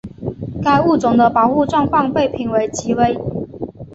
[0.63, 3.15] 该物种的保护状况被评为极危。